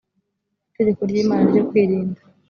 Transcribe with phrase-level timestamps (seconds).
[0.69, 2.19] itegeko ry imana ryo kwirinda